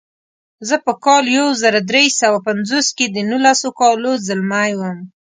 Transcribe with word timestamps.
زه 0.67 0.75
په 0.85 0.93
کال 1.05 1.25
یو 1.37 1.47
زر 1.61 1.75
درې 1.91 2.05
سوه 2.21 2.39
پنځوس 2.47 2.87
کې 2.97 3.05
د 3.09 3.17
نولسو 3.29 3.69
کالو 3.79 4.11
ځلمی 4.27 4.71
وم. 4.79 4.99